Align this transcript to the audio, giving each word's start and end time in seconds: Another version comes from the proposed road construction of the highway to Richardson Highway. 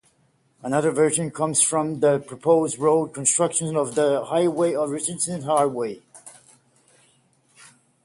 Another 0.63 0.89
version 0.89 1.29
comes 1.29 1.61
from 1.61 1.99
the 1.99 2.17
proposed 2.17 2.79
road 2.79 3.13
construction 3.13 3.75
of 3.77 3.93
the 3.93 4.25
highway 4.25 4.71
to 4.71 4.87
Richardson 4.87 5.43
Highway. 5.43 6.01